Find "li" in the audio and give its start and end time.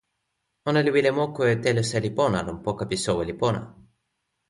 0.83-0.91